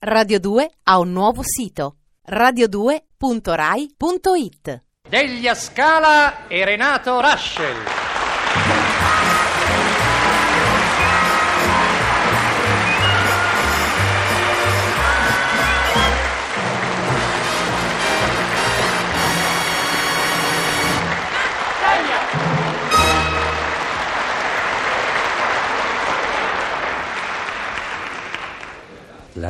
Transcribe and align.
Radio 0.00 0.38
2 0.38 0.70
ha 0.84 1.00
un 1.00 1.10
nuovo 1.10 1.42
sito 1.42 1.96
radio2.rai.it 2.30 4.84
Deglia 5.08 5.56
Scala 5.56 6.46
e 6.46 6.64
Renato 6.64 7.20
Raschel. 7.20 8.07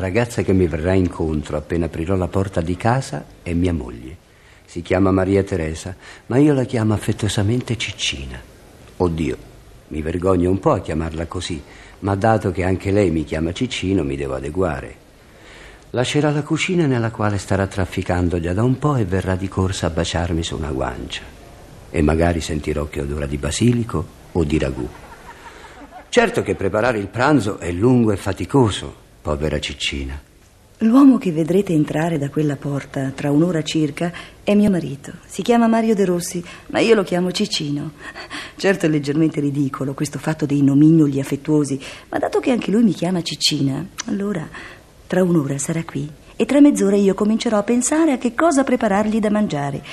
Ragazza 0.08 0.40
che 0.40 0.54
mi 0.54 0.66
verrà 0.66 0.94
incontro 0.94 1.58
appena 1.58 1.84
aprirò 1.84 2.16
la 2.16 2.28
porta 2.28 2.62
di 2.62 2.76
casa 2.76 3.26
è 3.42 3.52
mia 3.52 3.74
moglie. 3.74 4.16
Si 4.64 4.80
chiama 4.80 5.10
Maria 5.10 5.42
Teresa, 5.42 5.94
ma 6.26 6.38
io 6.38 6.54
la 6.54 6.64
chiamo 6.64 6.94
affettuosamente 6.94 7.76
Ciccina. 7.76 8.40
Oddio, 8.96 9.36
mi 9.88 10.00
vergogno 10.00 10.48
un 10.48 10.58
po' 10.60 10.72
a 10.72 10.80
chiamarla 10.80 11.26
così, 11.26 11.62
ma 12.00 12.14
dato 12.14 12.50
che 12.52 12.64
anche 12.64 12.90
lei 12.90 13.10
mi 13.10 13.24
chiama 13.24 13.52
Ciccino, 13.52 14.02
mi 14.02 14.16
devo 14.16 14.36
adeguare. 14.36 15.06
Lascerà 15.90 16.30
la 16.30 16.42
cucina 16.42 16.86
nella 16.86 17.10
quale 17.10 17.36
starà 17.36 17.66
trafficando 17.66 18.40
già 18.40 18.54
da 18.54 18.62
un 18.62 18.78
po' 18.78 18.96
e 18.96 19.04
verrà 19.04 19.36
di 19.36 19.48
corsa 19.48 19.88
a 19.88 19.90
baciarmi 19.90 20.42
su 20.42 20.56
una 20.56 20.70
guancia. 20.70 21.22
E 21.90 22.00
magari 22.00 22.40
sentirò 22.40 22.88
che 22.88 23.02
odora 23.02 23.26
di 23.26 23.36
basilico 23.36 24.06
o 24.32 24.42
di 24.42 24.58
ragù. 24.58 24.88
Certo 26.08 26.42
che 26.42 26.54
preparare 26.54 26.96
il 26.96 27.08
pranzo 27.08 27.58
è 27.58 27.70
lungo 27.70 28.12
e 28.12 28.16
faticoso, 28.16 29.06
povera 29.28 29.60
Ciccina. 29.60 30.18
L'uomo 30.78 31.18
che 31.18 31.32
vedrete 31.32 31.74
entrare 31.74 32.16
da 32.16 32.30
quella 32.30 32.56
porta 32.56 33.12
tra 33.14 33.30
un'ora 33.30 33.62
circa 33.62 34.10
è 34.42 34.54
mio 34.54 34.70
marito. 34.70 35.12
Si 35.26 35.42
chiama 35.42 35.66
Mario 35.66 35.94
De 35.94 36.06
Rossi, 36.06 36.42
ma 36.68 36.78
io 36.78 36.94
lo 36.94 37.02
chiamo 37.02 37.30
Ciccino. 37.30 37.92
Certo 38.56 38.86
è 38.86 38.88
leggermente 38.88 39.38
ridicolo 39.40 39.92
questo 39.92 40.18
fatto 40.18 40.46
dei 40.46 40.62
nomignoli 40.62 41.20
affettuosi, 41.20 41.78
ma 42.08 42.16
dato 42.16 42.40
che 42.40 42.52
anche 42.52 42.70
lui 42.70 42.82
mi 42.82 42.94
chiama 42.94 43.20
Ciccina, 43.20 43.86
allora 44.06 44.48
tra 45.06 45.22
un'ora 45.22 45.58
sarà 45.58 45.84
qui 45.84 46.08
e 46.34 46.46
tra 46.46 46.62
mezz'ora 46.62 46.96
io 46.96 47.12
comincerò 47.12 47.58
a 47.58 47.62
pensare 47.64 48.12
a 48.12 48.16
che 48.16 48.34
cosa 48.34 48.64
preparargli 48.64 49.18
da 49.18 49.28
mangiare. 49.28 49.84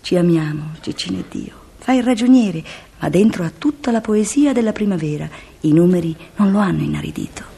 Ci 0.00 0.16
amiamo, 0.16 0.70
Ciccino 0.80 1.20
e 1.20 1.24
Dio. 1.30 1.52
Fa 1.78 1.92
il 1.92 2.02
ragioniere, 2.02 2.64
ma 2.98 3.08
dentro 3.08 3.44
ha 3.44 3.52
tutta 3.56 3.92
la 3.92 4.00
poesia 4.00 4.52
della 4.52 4.72
primavera. 4.72 5.28
I 5.60 5.72
numeri 5.72 6.16
non 6.36 6.50
lo 6.50 6.58
hanno 6.58 6.82
inaridito. 6.82 7.53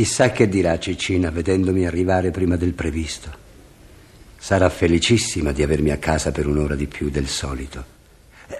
Chissà 0.00 0.30
che 0.30 0.48
dirà 0.48 0.78
Ciccina 0.78 1.28
vedendomi 1.28 1.84
arrivare 1.84 2.30
prima 2.30 2.56
del 2.56 2.72
previsto. 2.72 3.30
Sarà 4.38 4.70
felicissima 4.70 5.52
di 5.52 5.62
avermi 5.62 5.90
a 5.90 5.98
casa 5.98 6.32
per 6.32 6.46
un'ora 6.46 6.74
di 6.74 6.86
più 6.86 7.10
del 7.10 7.26
solito. 7.26 7.84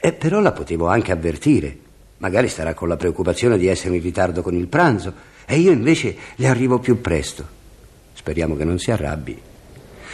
E 0.03 0.13
però 0.13 0.41
la 0.41 0.53
potevo 0.53 0.89
anche 0.89 1.13
avvertire. 1.13 1.79
Magari 2.19 2.47
starà 2.47 2.75
con 2.75 2.89
la 2.89 2.99
preoccupazione 2.99 3.57
di 3.57 3.69
essere 3.69 3.97
in 3.97 4.03
ritardo 4.03 4.43
con 4.43 4.55
il 4.55 4.67
pranzo 4.67 5.15
e 5.47 5.57
io 5.57 5.71
invece 5.71 6.15
le 6.35 6.47
arrivo 6.47 6.79
più 6.79 7.01
presto. 7.01 7.49
Speriamo 8.13 8.55
che 8.55 8.65
non 8.65 8.79
si 8.79 8.91
arrabbi. 8.91 9.41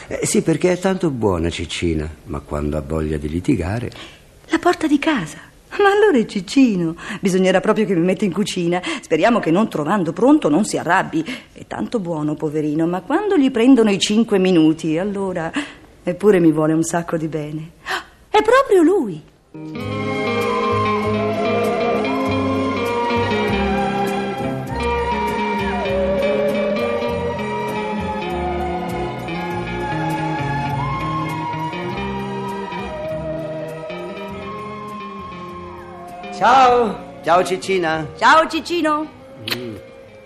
Eh, 0.06 0.24
sì, 0.24 0.42
perché 0.42 0.70
è 0.70 0.78
tanto 0.78 1.10
buona 1.10 1.50
Ciccina, 1.50 2.08
ma 2.26 2.38
quando 2.38 2.76
ha 2.76 2.82
voglia 2.82 3.16
di 3.16 3.28
litigare... 3.28 3.90
La 4.50 4.60
porta 4.60 4.86
di 4.86 5.00
casa. 5.00 5.45
Ma 5.78 5.90
allora 5.90 6.18
è 6.18 6.24
Ciccino. 6.24 6.96
Bisognerà 7.20 7.60
proprio 7.60 7.86
che 7.86 7.94
mi 7.94 8.04
metta 8.04 8.24
in 8.24 8.32
cucina. 8.32 8.80
Speriamo 9.00 9.38
che 9.40 9.50
non 9.50 9.68
trovando 9.68 10.12
pronto 10.12 10.48
non 10.48 10.64
si 10.64 10.78
arrabbi. 10.78 11.24
È 11.52 11.66
tanto 11.66 11.98
buono, 12.00 12.34
poverino, 12.34 12.86
ma 12.86 13.02
quando 13.02 13.36
gli 13.36 13.50
prendono 13.50 13.90
i 13.90 13.98
cinque 13.98 14.38
minuti, 14.38 14.98
allora... 14.98 15.50
Eppure 16.08 16.38
mi 16.38 16.52
vuole 16.52 16.72
un 16.72 16.84
sacco 16.84 17.16
di 17.16 17.26
bene. 17.26 17.70
Ah, 17.86 18.04
È 18.30 18.38
proprio 18.40 18.82
lui. 18.82 19.95
Ciao! 36.36 37.14
Ciao 37.22 37.42
Ciccina! 37.42 38.06
Ciao 38.18 38.46
Ciccino. 38.46 39.06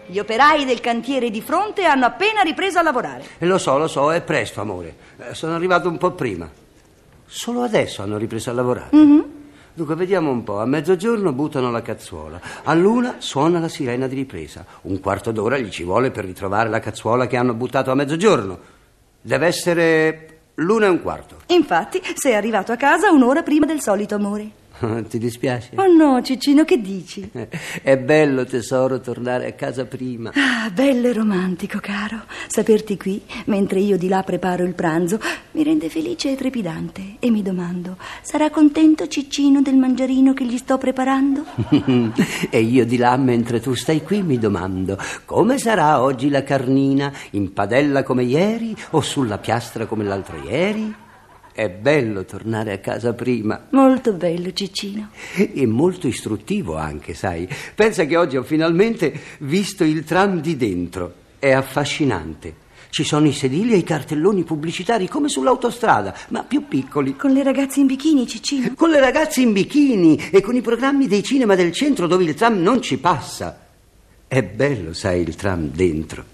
Gli 0.07 0.19
operai 0.19 0.65
del 0.65 0.81
cantiere 0.81 1.31
di 1.31 1.41
fronte 1.41 1.85
hanno 1.85 2.05
appena 2.07 2.41
ripreso 2.43 2.79
a 2.79 2.83
lavorare. 2.83 3.25
Lo 3.39 3.59
so, 3.59 3.79
lo 3.79 3.87
so, 3.87 4.13
è 4.13 4.21
presto, 4.21 4.61
amore. 4.61 4.97
Eh, 5.19 5.35
Sono 5.35 5.55
arrivato 5.55 5.89
un 5.89 5.99
po' 5.99 6.11
prima. 6.11 6.51
Solo 7.27 7.63
adesso 7.63 8.03
hanno 8.03 8.17
ripreso 8.17 8.51
a 8.51 8.55
lavorare. 8.55 8.89
Dunque, 8.91 9.95
vediamo 9.95 10.31
un 10.33 10.43
po'. 10.43 10.59
A 10.59 10.67
mezzogiorno 10.67 11.33
buttano 11.33 11.71
la 11.71 11.81
cazzuola. 11.81 12.41
A 12.65 12.75
luna 12.75 13.17
suona 13.19 13.61
la 13.61 13.69
sirena 13.69 14.09
di 14.09 14.17
ripresa. 14.17 14.65
Un 14.83 14.99
quarto 14.99 15.31
d'ora 15.31 15.59
gli 15.59 15.71
ci 15.71 15.85
vuole 15.85 16.11
per 16.11 16.25
ritrovare 16.25 16.69
la 16.69 16.81
cazzuola 16.81 17.29
che 17.29 17.37
hanno 17.37 17.55
buttato 17.55 17.93
a 17.93 17.95
mezzogiorno. 17.95 18.59
Deve 19.21 19.47
essere 19.47 20.39
l'una 20.55 20.87
e 20.87 20.89
un 20.89 21.01
quarto. 21.03 21.37
Infatti, 21.47 22.03
sei 22.17 22.35
arrivato 22.35 22.73
a 22.73 22.77
casa 22.77 23.13
un'ora 23.13 23.43
prima 23.45 23.65
del 23.65 23.81
solito, 23.81 24.17
amore. 24.17 24.59
Ti 25.09 25.19
dispiace? 25.19 25.71
Oh 25.77 25.87
no, 25.87 26.23
Ciccino, 26.23 26.65
che 26.65 26.81
dici? 26.81 27.31
È 27.83 27.99
bello, 27.99 28.45
tesoro, 28.45 29.01
tornare 29.01 29.47
a 29.47 29.53
casa 29.53 29.85
prima. 29.85 30.33
Ah, 30.35 30.71
bello 30.71 31.09
e 31.09 31.13
romantico, 31.13 31.79
caro. 31.81 32.23
Saperti 32.47 32.97
qui, 32.97 33.21
mentre 33.47 33.81
io 33.81 33.97
di 33.97 34.09
là 34.09 34.23
preparo 34.23 34.65
il 34.65 34.75
pranzo, 34.75 35.21
mi 35.53 35.63
rende 35.63 35.89
felice 35.89 36.33
e 36.33 36.37
trepidante. 36.37 37.17
E 37.19 37.31
mi 37.31 37.43
domando, 37.43 37.97
sarà 38.23 38.51
contento 38.51 39.07
Ciccino 39.07 39.61
del 39.61 39.77
mangiarino 39.77 40.33
che 40.33 40.45
gli 40.45 40.57
sto 40.57 40.79
preparando? 40.79 41.45
e 42.51 42.61
io 42.61 42.87
di 42.87 42.97
là, 42.97 43.17
mentre 43.17 43.61
tu 43.61 43.75
stai 43.75 44.03
qui, 44.03 44.23
mi 44.23 44.39
domando 44.39 44.99
come 45.25 45.59
sarà 45.59 46.01
oggi 46.01 46.29
la 46.29 46.43
carnina? 46.43 47.13
In 47.31 47.53
padella 47.53 48.03
come 48.03 48.25
ieri 48.25 48.75
o 48.91 49.01
sulla 49.01 49.39
piastra 49.39 49.87
come 49.87 50.05
l'altro 50.05 50.37
ieri? 50.43 51.09
È 51.53 51.69
bello 51.69 52.25
tornare 52.25 52.73
a 52.73 52.79
casa 52.79 53.13
prima. 53.13 53.67
Molto 53.71 54.13
bello, 54.13 54.53
Ciccino. 54.53 55.11
E 55.35 55.67
molto 55.67 56.07
istruttivo 56.07 56.77
anche, 56.77 57.15
sai. 57.15 57.49
Pensa 57.75 58.05
che 58.05 58.17
oggi 58.17 58.37
ho 58.37 58.43
finalmente 58.43 59.13
visto 59.41 59.85
il 59.85 60.05
tram 60.05 60.41
di 60.41 60.57
dentro. 60.57 61.15
È 61.39 61.51
affascinante. 61.51 62.69
Ci 62.91 63.05
sono 63.05 63.27
i 63.27 63.33
sedili 63.33 63.73
e 63.73 63.79
i 63.79 63.85
cartelloni 63.85 64.43
pubblicitari 64.43 65.07
come 65.09 65.29
sull'autostrada, 65.29 66.15
ma 66.29 66.43
più 66.43 66.67
piccoli. 66.67 67.17
Con 67.17 67.33
le 67.33 67.43
ragazze 67.43 67.81
in 67.81 67.87
bikini, 67.87 68.27
Ciccino. 68.27 68.73
Con 68.75 68.91
le 68.91 69.01
ragazze 69.01 69.41
in 69.41 69.53
bikini 69.53 70.31
e 70.31 70.41
con 70.41 70.57
i 70.57 70.61
programmi 70.61 71.07
dei 71.07 71.23
cinema 71.23 71.55
del 71.55 71.73
centro 71.73 72.07
dove 72.07 72.25
il 72.25 72.35
tram 72.35 72.61
non 72.61 72.81
ci 72.83 72.99
passa. 72.99 73.67
È 74.27 74.43
bello, 74.43 74.93
sai, 74.93 75.23
il 75.23 75.35
tram 75.35 75.69
dentro. 75.71 76.25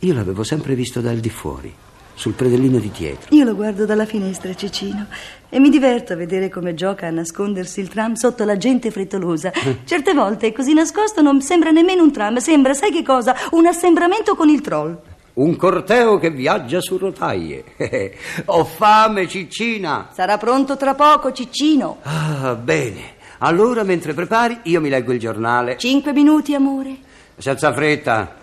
Io 0.00 0.14
l'avevo 0.14 0.42
sempre 0.42 0.74
visto 0.74 1.00
dal 1.00 1.18
di 1.18 1.28
fuori, 1.28 1.72
sul 2.20 2.34
predellino 2.34 2.78
di 2.78 2.90
dietro. 2.94 3.34
Io 3.34 3.44
lo 3.44 3.54
guardo 3.54 3.86
dalla 3.86 4.04
finestra, 4.04 4.52
Ciccino, 4.54 5.06
e 5.48 5.58
mi 5.58 5.70
diverto 5.70 6.12
a 6.12 6.16
vedere 6.16 6.50
come 6.50 6.74
gioca 6.74 7.06
a 7.06 7.10
nascondersi 7.10 7.80
il 7.80 7.88
tram 7.88 8.12
sotto 8.12 8.44
la 8.44 8.58
gente 8.58 8.90
frettolosa. 8.90 9.50
Certe 9.84 10.12
volte, 10.12 10.52
così 10.52 10.74
nascosto, 10.74 11.22
non 11.22 11.40
sembra 11.40 11.70
nemmeno 11.70 12.02
un 12.02 12.12
tram, 12.12 12.36
sembra, 12.36 12.74
sai 12.74 12.92
che 12.92 13.02
cosa? 13.02 13.34
Un 13.52 13.64
assembramento 13.66 14.34
con 14.34 14.50
il 14.50 14.60
troll. 14.60 14.98
Un 15.32 15.56
corteo 15.56 16.18
che 16.18 16.30
viaggia 16.30 16.82
su 16.82 16.98
rotaie. 16.98 17.64
Ho 18.46 18.64
fame, 18.64 19.26
Ciccina. 19.26 20.10
Sarà 20.12 20.36
pronto 20.36 20.76
tra 20.76 20.94
poco, 20.94 21.32
Ciccino. 21.32 22.00
Ah, 22.02 22.54
bene. 22.54 23.14
Allora, 23.38 23.82
mentre 23.82 24.12
prepari, 24.12 24.58
io 24.64 24.82
mi 24.82 24.90
leggo 24.90 25.14
il 25.14 25.18
giornale. 25.18 25.78
Cinque 25.78 26.12
minuti, 26.12 26.54
amore. 26.54 26.96
Senza 27.38 27.72
fretta. 27.72 28.36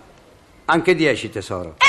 Anche 0.66 0.96
dieci, 0.96 1.30
tesoro. 1.30 1.76
Eh! 1.78 1.87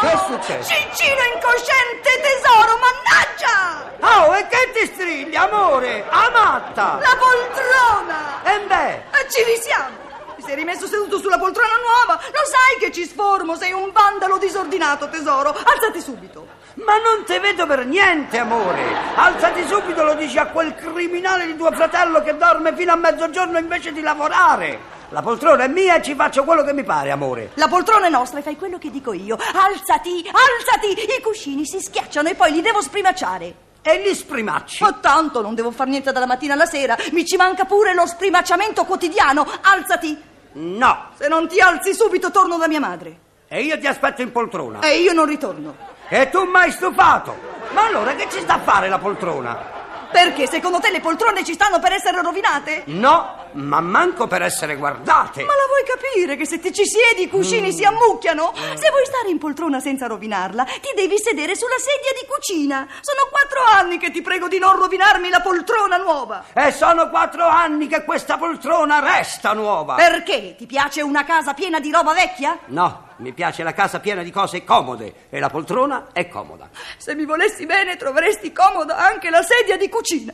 Che 0.00 0.12
è 0.12 0.16
successo? 0.26 0.68
Ciccino 0.72 1.20
incosciente, 1.34 2.20
tesoro, 2.22 2.78
mannaggia! 2.78 4.26
Oh, 4.26 4.36
e 4.36 4.46
che 4.46 4.70
ti 4.72 4.86
strilli, 4.94 5.34
amore? 5.36 6.04
A 6.08 6.30
matta! 6.30 6.98
La 7.00 7.16
poltrona! 7.18 8.42
E 8.44 8.60
beh, 8.60 8.94
Eh, 9.18 9.30
Ci 9.30 9.42
risiamo! 9.44 10.06
Ti 10.36 10.42
sei 10.44 10.54
rimesso 10.54 10.86
seduto 10.86 11.18
sulla 11.18 11.38
poltrona 11.38 11.74
nuova? 11.82 12.20
Lo 12.22 12.44
sai 12.44 12.78
che 12.78 12.92
ci 12.92 13.04
sformo, 13.06 13.56
sei 13.56 13.72
un 13.72 13.90
vandalo 13.92 14.38
disordinato, 14.38 15.08
tesoro. 15.08 15.48
Alzati 15.50 16.00
subito. 16.00 16.46
Ma 16.74 16.94
non 16.98 17.24
te 17.24 17.40
vedo 17.40 17.66
per 17.66 17.84
niente, 17.86 18.38
amore. 18.38 18.82
Alzati 19.14 19.64
subito, 19.66 20.02
lo 20.04 20.14
dici 20.14 20.38
a 20.38 20.46
quel 20.46 20.74
criminale 20.74 21.46
di 21.46 21.56
tuo 21.56 21.72
fratello 21.72 22.22
che 22.22 22.36
dorme 22.36 22.74
fino 22.74 22.92
a 22.92 22.96
mezzogiorno 22.96 23.58
invece 23.58 23.92
di 23.92 24.00
lavorare. 24.00 24.96
La 25.10 25.22
poltrona 25.22 25.64
è 25.64 25.68
mia 25.68 25.96
e 25.96 26.02
ci 26.02 26.14
faccio 26.14 26.44
quello 26.44 26.62
che 26.62 26.74
mi 26.74 26.84
pare, 26.84 27.10
amore. 27.10 27.50
La 27.54 27.66
poltrona 27.66 28.06
è 28.06 28.10
nostra 28.10 28.40
e 28.40 28.42
fai 28.42 28.56
quello 28.56 28.76
che 28.76 28.90
dico 28.90 29.12
io. 29.14 29.36
Alzati, 29.36 30.30
alzati! 30.30 31.16
I 31.18 31.22
cuscini 31.22 31.64
si 31.64 31.80
schiacciano 31.80 32.28
e 32.28 32.34
poi 32.34 32.52
li 32.52 32.60
devo 32.60 32.82
sprimacciare. 32.82 33.54
E 33.80 34.02
gli 34.02 34.12
sprimacci. 34.12 34.82
Ma 34.82 34.92
tanto 34.92 35.40
non 35.40 35.54
devo 35.54 35.70
far 35.70 35.86
niente 35.86 36.12
dalla 36.12 36.26
mattina 36.26 36.52
alla 36.52 36.66
sera. 36.66 36.94
Mi 37.12 37.24
ci 37.24 37.36
manca 37.36 37.64
pure 37.64 37.94
lo 37.94 38.06
sprimacciamento 38.06 38.84
quotidiano. 38.84 39.46
Alzati! 39.62 40.22
No. 40.52 41.08
Se 41.16 41.26
non 41.28 41.48
ti 41.48 41.58
alzi 41.58 41.94
subito 41.94 42.30
torno 42.30 42.58
da 42.58 42.68
mia 42.68 42.80
madre. 42.80 43.18
E 43.48 43.62
io 43.62 43.78
ti 43.78 43.86
aspetto 43.86 44.20
in 44.20 44.30
poltrona. 44.30 44.80
E 44.80 44.98
io 44.98 45.14
non 45.14 45.24
ritorno. 45.24 45.87
E 46.10 46.30
tu 46.30 46.44
mai 46.44 46.70
stufato? 46.70 47.36
Ma 47.72 47.84
allora 47.84 48.14
che 48.14 48.28
ci 48.30 48.40
sta 48.40 48.54
a 48.54 48.60
fare 48.60 48.88
la 48.88 48.98
poltrona? 48.98 49.76
Perché 50.10 50.46
secondo 50.46 50.78
te 50.80 50.90
le 50.90 51.00
poltrone 51.00 51.44
ci 51.44 51.52
stanno 51.52 51.78
per 51.80 51.92
essere 51.92 52.22
rovinate? 52.22 52.84
No, 52.86 53.37
ma 53.52 53.80
manco 53.80 54.26
per 54.26 54.42
essere 54.42 54.76
guardate. 54.76 55.42
Ma 55.44 55.54
la 55.54 55.66
vuoi 55.68 55.84
capire 55.84 56.36
che 56.36 56.46
se 56.46 56.58
ti 56.58 56.72
ci 56.72 56.84
siedi 56.84 57.22
i 57.22 57.28
cuscini 57.28 57.72
si 57.72 57.84
ammucchiano? 57.84 58.52
Se 58.54 58.90
vuoi 58.90 59.04
stare 59.04 59.28
in 59.30 59.38
poltrona 59.38 59.80
senza 59.80 60.06
rovinarla, 60.06 60.64
ti 60.64 60.92
devi 60.94 61.18
sedere 61.18 61.54
sulla 61.56 61.78
sedia 61.78 62.12
di 62.20 62.26
cucina. 62.26 62.86
Sono 63.00 63.28
quattro 63.30 63.62
anni 63.64 63.98
che 63.98 64.10
ti 64.10 64.22
prego 64.22 64.48
di 64.48 64.58
non 64.58 64.76
rovinarmi 64.76 65.28
la 65.28 65.40
poltrona 65.40 65.96
nuova. 65.96 66.44
E 66.52 66.72
sono 66.72 67.08
quattro 67.08 67.46
anni 67.46 67.86
che 67.86 68.04
questa 68.04 68.36
poltrona 68.38 69.00
resta 69.00 69.52
nuova. 69.52 69.94
Perché? 69.94 70.54
Ti 70.56 70.66
piace 70.66 71.02
una 71.02 71.24
casa 71.24 71.54
piena 71.54 71.80
di 71.80 71.90
roba 71.90 72.12
vecchia? 72.12 72.58
No, 72.66 73.08
mi 73.16 73.32
piace 73.32 73.62
la 73.62 73.72
casa 73.72 74.00
piena 74.00 74.22
di 74.22 74.30
cose 74.30 74.64
comode 74.64 75.26
e 75.30 75.40
la 75.40 75.48
poltrona 75.48 76.08
è 76.12 76.28
comoda. 76.28 76.68
Se 76.96 77.14
mi 77.14 77.24
volessi 77.24 77.66
bene 77.66 77.96
troveresti 77.96 78.52
comoda 78.52 78.96
anche 78.96 79.30
la 79.30 79.42
sedia 79.42 79.76
di 79.76 79.88
cucina. 79.88 80.32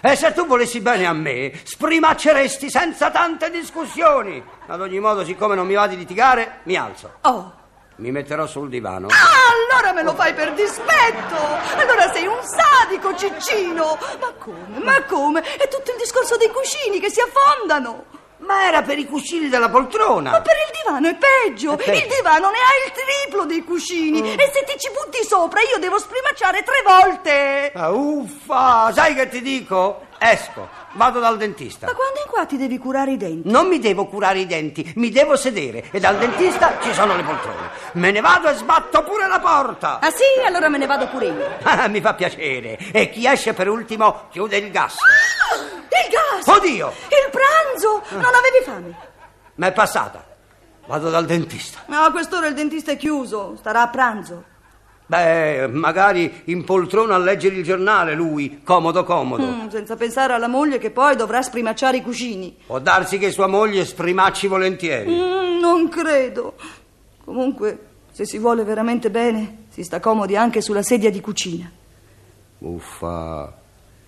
E 0.00 0.16
se 0.16 0.32
tu 0.32 0.46
volessi 0.46 0.80
bene 0.80 1.06
a 1.06 1.12
me, 1.12 1.52
sprimacceresti 1.62 2.70
senza 2.70 3.10
tante 3.10 3.50
discussioni. 3.50 4.42
Ad 4.66 4.80
ogni 4.80 4.98
modo, 4.98 5.24
siccome 5.24 5.54
non 5.54 5.66
mi 5.66 5.74
va 5.74 5.86
di 5.86 5.96
litigare, 5.96 6.60
mi 6.64 6.76
alzo. 6.76 7.18
Oh. 7.22 7.54
Mi 7.96 8.10
metterò 8.10 8.46
sul 8.46 8.70
divano. 8.70 9.08
Ah, 9.08 9.74
allora 9.76 9.92
me 9.92 10.02
lo 10.02 10.14
fai 10.14 10.32
per 10.32 10.54
dispetto! 10.54 11.36
Allora 11.76 12.10
sei 12.12 12.26
un 12.26 12.38
sadico, 12.42 13.14
Ciccino! 13.14 13.98
Ma 14.18 14.32
come? 14.38 14.78
Ma 14.82 15.02
come? 15.02 15.42
È 15.42 15.68
tutto 15.68 15.90
il 15.90 15.98
discorso 15.98 16.38
dei 16.38 16.50
cuscini 16.50 16.98
che 16.98 17.10
si 17.10 17.20
affondano! 17.20 18.04
Ma 18.38 18.66
era 18.66 18.80
per 18.80 18.98
i 18.98 19.06
cuscini 19.06 19.50
della 19.50 19.68
poltrona. 19.68 20.30
Ma 20.30 20.40
per 20.40 20.56
divano 20.84 21.08
è 21.08 21.16
peggio! 21.16 21.78
È. 21.78 21.90
Il 21.90 22.06
divano 22.08 22.50
ne 22.50 22.58
ha 22.58 22.86
il 22.86 22.92
triplo 22.92 23.44
dei 23.44 23.64
cuscini! 23.64 24.34
E 24.34 24.50
se 24.52 24.64
ti 24.64 24.78
ci 24.78 24.90
butti 24.90 25.24
sopra 25.24 25.60
io 25.60 25.78
devo 25.78 25.98
sprimacciare 25.98 26.62
tre 26.62 26.82
volte! 26.84 27.72
Ah, 27.74 27.90
uffa, 27.90 28.92
sai 28.92 29.14
che 29.14 29.28
ti 29.28 29.42
dico? 29.42 30.06
Esco, 30.22 30.68
vado 30.92 31.18
dal 31.18 31.38
dentista. 31.38 31.86
Ma 31.86 31.94
quando 31.94 32.20
in 32.20 32.30
qua 32.30 32.44
ti 32.44 32.58
devi 32.58 32.76
curare 32.76 33.12
i 33.12 33.16
denti? 33.16 33.48
Non 33.48 33.68
mi 33.68 33.78
devo 33.78 34.06
curare 34.06 34.40
i 34.40 34.46
denti, 34.46 34.92
mi 34.96 35.08
devo 35.10 35.34
sedere 35.34 35.88
e 35.90 35.98
dal 35.98 36.18
dentista 36.18 36.78
ci 36.82 36.92
sono 36.92 37.16
le 37.16 37.22
poltrone. 37.22 37.70
Me 37.92 38.10
ne 38.10 38.20
vado 38.20 38.50
e 38.50 38.54
sbatto 38.54 39.02
pure 39.02 39.26
la 39.26 39.40
porta. 39.40 39.98
Ah 39.98 40.10
sì? 40.10 40.24
Allora 40.44 40.68
me 40.68 40.76
ne 40.76 40.84
vado 40.86 41.08
pure 41.08 41.26
io. 41.26 41.56
Ah, 41.62 41.88
mi 41.88 42.02
fa 42.02 42.12
piacere. 42.12 42.76
E 42.92 43.08
chi 43.08 43.26
esce 43.26 43.54
per 43.54 43.68
ultimo 43.68 44.28
chiude 44.30 44.58
il 44.58 44.70
gas. 44.70 44.96
Il 45.88 46.10
gas! 46.10 46.46
Oddio! 46.54 46.92
Il 47.08 47.30
pranzo! 47.30 48.02
Non 48.10 48.34
avevi 48.34 48.64
fame? 48.64 48.94
Ma 49.54 49.66
è 49.68 49.72
passata. 49.72 50.29
Vado 50.90 51.08
dal 51.08 51.24
dentista. 51.24 51.82
No, 51.86 51.98
a 51.98 52.10
quest'ora 52.10 52.48
il 52.48 52.54
dentista 52.54 52.90
è 52.90 52.96
chiuso, 52.96 53.54
starà 53.56 53.82
a 53.82 53.88
pranzo. 53.90 54.42
Beh, 55.06 55.68
magari 55.68 56.42
in 56.46 56.64
poltrona 56.64 57.14
a 57.14 57.18
leggere 57.18 57.54
il 57.54 57.62
giornale 57.62 58.14
lui, 58.14 58.60
comodo 58.64 59.04
comodo. 59.04 59.46
Mm, 59.46 59.68
senza 59.68 59.94
pensare 59.94 60.32
alla 60.32 60.48
moglie 60.48 60.78
che 60.78 60.90
poi 60.90 61.14
dovrà 61.14 61.42
sprimacciare 61.42 61.98
i 61.98 62.02
cuscini. 62.02 62.56
Può 62.66 62.80
darsi 62.80 63.18
che 63.18 63.30
sua 63.30 63.46
moglie 63.46 63.84
sprimacci 63.84 64.48
volentieri. 64.48 65.12
Mm, 65.12 65.60
non 65.60 65.88
credo. 65.88 66.54
Comunque, 67.24 67.78
se 68.10 68.24
si 68.24 68.38
vuole 68.38 68.64
veramente 68.64 69.10
bene, 69.10 69.66
si 69.68 69.84
sta 69.84 70.00
comodi 70.00 70.36
anche 70.36 70.60
sulla 70.60 70.82
sedia 70.82 71.10
di 71.10 71.20
cucina. 71.20 71.70
Uffa. 72.58 73.58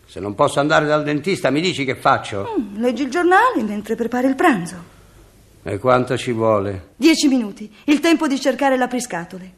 Se 0.05 0.19
non 0.19 0.34
posso 0.34 0.58
andare 0.58 0.87
dal 0.87 1.05
dentista, 1.05 1.49
mi 1.50 1.61
dici 1.61 1.84
che 1.84 1.94
faccio? 1.94 2.56
Mm, 2.58 2.81
leggi 2.81 3.05
il 3.05 3.11
giornale 3.11 3.62
mentre 3.62 3.94
prepari 3.94 4.26
il 4.26 4.34
pranzo. 4.34 4.91
E 5.64 5.78
quanto 5.78 6.16
ci 6.16 6.32
vuole? 6.32 6.88
Dieci 6.96 7.28
minuti, 7.28 7.72
il 7.84 8.00
tempo 8.00 8.26
di 8.26 8.40
cercare 8.40 8.76
l'apriscatole. 8.76 9.52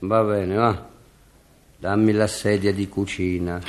Va 0.00 0.22
bene, 0.24 0.54
va. 0.56 0.88
Dammi 1.78 2.12
la 2.12 2.26
sedia 2.26 2.72
di 2.72 2.88
cucina. 2.88 3.60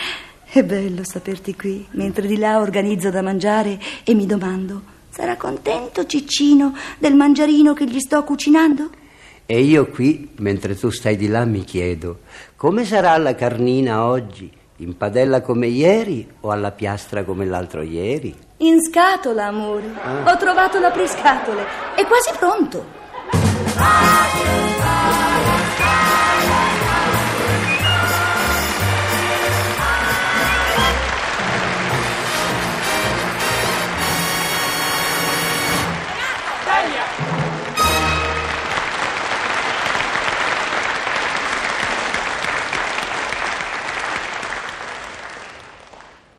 È 0.43 0.63
bello 0.63 1.03
saperti 1.03 1.55
qui, 1.55 1.85
mentre 1.91 2.25
di 2.25 2.37
là 2.37 2.59
organizzo 2.59 3.11
da 3.11 3.21
mangiare 3.21 3.79
e 4.03 4.15
mi 4.15 4.25
domando: 4.25 4.81
sarà 5.09 5.37
contento 5.37 6.07
Ciccino 6.07 6.73
del 6.97 7.13
mangiarino 7.13 7.73
che 7.73 7.85
gli 7.85 7.99
sto 7.99 8.23
cucinando? 8.23 8.89
E 9.45 9.61
io 9.61 9.87
qui, 9.87 10.31
mentre 10.37 10.75
tu 10.75 10.89
stai 10.89 11.15
di 11.15 11.27
là, 11.27 11.45
mi 11.45 11.63
chiedo: 11.63 12.21
come 12.55 12.85
sarà 12.85 13.15
la 13.17 13.35
carnina 13.35 14.03
oggi? 14.03 14.51
In 14.79 14.95
padella 14.95 15.41
come 15.41 15.65
ieri 15.65 16.27
o 16.41 16.51
alla 16.51 16.69
piastra 16.69 17.23
come 17.23 17.45
l'altro 17.45 17.81
ieri? 17.81 18.35
In 18.57 18.79
scatola, 18.83 19.45
amore. 19.45 19.87
Ho 20.23 20.37
trovato 20.37 20.79
l'apriscatole. 20.79 21.63
È 21.95 22.05
quasi 22.05 22.31
pronto. 22.37 22.97